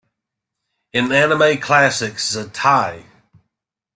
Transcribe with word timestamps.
In 0.93 1.11
Anime 1.11 1.57
Classics 1.61 2.35
Zettai! 2.35 3.03